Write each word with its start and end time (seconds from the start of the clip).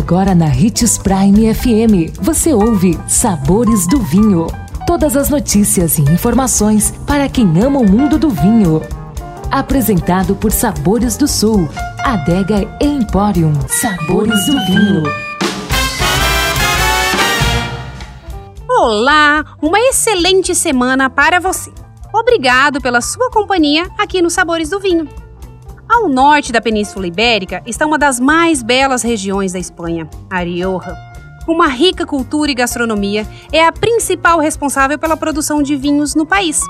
Agora 0.00 0.34
na 0.34 0.46
Ritz 0.46 0.96
Prime 0.96 1.54
FM, 1.54 2.18
você 2.22 2.54
ouve 2.54 2.98
Sabores 3.06 3.86
do 3.86 4.00
Vinho. 4.00 4.46
Todas 4.86 5.14
as 5.14 5.28
notícias 5.28 5.98
e 5.98 6.02
informações 6.02 6.90
para 7.06 7.28
quem 7.28 7.46
ama 7.62 7.80
o 7.80 7.88
mundo 7.88 8.18
do 8.18 8.30
vinho. 8.30 8.80
Apresentado 9.50 10.34
por 10.34 10.52
Sabores 10.52 11.18
do 11.18 11.28
Sul, 11.28 11.68
Adega 12.02 12.66
Emporium. 12.80 13.52
Sabores 13.68 14.46
do 14.46 14.52
Vinho. 14.64 15.02
Olá, 18.70 19.44
uma 19.60 19.78
excelente 19.78 20.54
semana 20.54 21.10
para 21.10 21.38
você. 21.38 21.70
Obrigado 22.12 22.80
pela 22.80 23.02
sua 23.02 23.30
companhia 23.30 23.86
aqui 23.98 24.22
no 24.22 24.30
Sabores 24.30 24.70
do 24.70 24.80
Vinho. 24.80 25.06
Ao 25.92 26.08
norte 26.08 26.52
da 26.52 26.60
Península 26.60 27.08
Ibérica 27.08 27.64
está 27.66 27.84
uma 27.84 27.98
das 27.98 28.20
mais 28.20 28.62
belas 28.62 29.02
regiões 29.02 29.52
da 29.52 29.58
Espanha, 29.58 30.08
a 30.30 30.38
Rioja. 30.38 30.96
Uma 31.48 31.66
rica 31.66 32.06
cultura 32.06 32.48
e 32.48 32.54
gastronomia 32.54 33.26
é 33.52 33.66
a 33.66 33.72
principal 33.72 34.38
responsável 34.38 34.96
pela 35.00 35.16
produção 35.16 35.60
de 35.60 35.74
vinhos 35.74 36.14
no 36.14 36.24
país. 36.24 36.62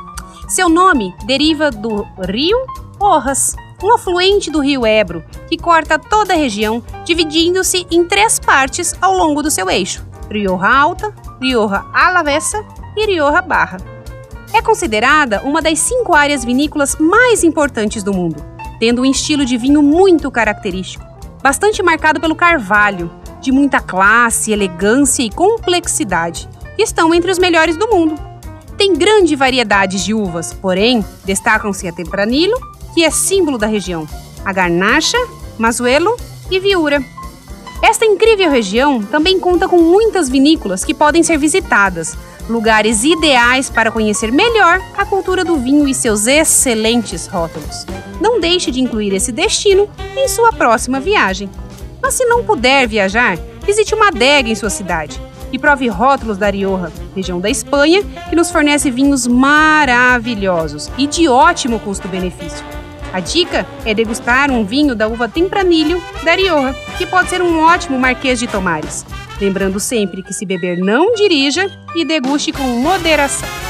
Seu 0.49 0.71
nome 0.71 1.15
deriva 1.27 1.71
do 1.71 2.03
rio 2.27 2.57
Orras, 2.99 3.55
um 3.83 3.93
afluente 3.93 4.51
do 4.51 4.61
rio 4.61 4.87
Ebro, 4.87 5.23
que 5.51 5.59
corta 5.59 5.99
toda 5.99 6.33
a 6.33 6.37
região, 6.37 6.83
dividindo-se 7.05 7.87
em 7.91 8.07
três 8.07 8.39
partes 8.41 8.95
ao 9.03 9.13
longo 9.13 9.43
do 9.43 9.51
seu 9.51 9.69
eixo: 9.69 10.03
Rioja 10.31 10.67
Alta, 10.67 11.15
Rioja 11.39 11.85
Alavesa 11.93 12.65
e 12.97 13.05
Rioja 13.05 13.43
Barra. 13.43 13.77
É 14.55 14.63
considerada 14.63 15.43
uma 15.43 15.61
das 15.61 15.79
cinco 15.79 16.15
áreas 16.15 16.43
vinícolas 16.43 16.97
mais 16.97 17.45
importantes 17.45 18.03
do 18.03 18.15
mundo 18.15 18.50
tendo 18.81 19.03
um 19.03 19.05
estilo 19.05 19.45
de 19.45 19.59
vinho 19.59 19.83
muito 19.83 20.31
característico, 20.31 21.05
bastante 21.43 21.83
marcado 21.83 22.19
pelo 22.19 22.35
carvalho, 22.35 23.11
de 23.41 23.53
muita 23.53 23.79
classe, 23.79 24.51
elegância 24.51 25.23
e 25.23 25.31
complexidade, 25.31 26.49
estão 26.79 27.15
entre 27.15 27.31
os 27.31 27.39
melhores 27.39 27.77
do 27.77 27.89
mundo. 27.89 28.15
Tem 28.77 28.95
grande 28.95 29.37
variedade 29.37 30.03
de 30.03 30.15
uvas, 30.15 30.55
porém 30.55 31.05
destacam-se 31.25 31.87
a 31.87 31.93
Tempranillo, 31.93 32.59
que 32.95 33.05
é 33.05 33.11
símbolo 33.11 33.59
da 33.59 33.67
região, 33.67 34.09
a 34.45 34.53
Garnacha, 34.53 35.19
Mazuelo 35.59 36.17
e 36.51 36.59
Viura. 36.59 37.05
Esta 37.83 38.07
incrível 38.07 38.51
região 38.51 39.03
também 39.03 39.39
conta 39.39 39.69
com 39.69 39.79
muitas 39.79 40.29
vinícolas 40.29 40.85
que 40.85 40.95
podem 40.95 41.23
ser 41.23 41.37
visitadas, 41.37 42.17
lugares 42.51 43.05
ideais 43.05 43.71
para 43.71 43.91
conhecer 43.91 44.31
melhor 44.31 44.81
a 44.97 45.07
cultura 45.07 45.45
do 45.45 45.57
vinho 45.57 45.89
e 45.89 45.95
seus 45.95 46.27
excelentes 46.27 47.27
rótulos. 47.27 47.87
Não 48.21 48.41
deixe 48.41 48.71
de 48.71 48.81
incluir 48.81 49.15
esse 49.15 49.33
destino 49.33 49.89
em 50.17 50.29
sua 50.29 50.53
próxima 50.53 51.01
viagem. 51.01 51.49
Mas 52.03 52.15
se 52.15 52.25
não 52.25 52.45
puder 52.45 52.87
viajar, 52.87 53.39
visite 53.65 53.95
uma 53.95 54.09
adega 54.09 54.49
em 54.49 54.55
sua 54.55 54.71
cidade 54.71 55.21
e 55.53 55.59
prove 55.59 55.89
rótulos 55.89 56.39
da 56.39 56.51
Rioja, 56.51 56.93
região 57.15 57.41
da 57.41 57.51
Espanha, 57.51 58.03
que 58.29 58.37
nos 58.37 58.51
fornece 58.51 58.91
vinhos 58.91 59.27
maravilhosos 59.27 60.91
e 60.99 61.07
de 61.07 61.29
ótimo 61.29 61.79
custo-benefício. 61.81 62.65
A 63.13 63.19
dica 63.19 63.67
é 63.85 63.93
degustar 63.93 64.51
um 64.51 64.65
vinho 64.65 64.95
da 64.95 65.09
uva 65.09 65.29
Tempranilho 65.29 66.01
da 66.25 66.37
Rioja, 66.37 66.75
que 66.97 67.07
pode 67.07 67.29
ser 67.29 67.43
um 67.43 67.61
ótimo 67.61 67.99
Marquês 67.99 68.39
de 68.39 68.47
Tomares. 68.47 69.05
Lembrando 69.41 69.81
sempre 69.81 70.23
que 70.23 70.35
se 70.35 70.45
beber 70.45 70.79
não 70.79 71.15
dirija 71.15 71.67
e 71.97 72.05
deguste 72.05 72.53
com 72.53 72.63
moderação. 72.63 73.70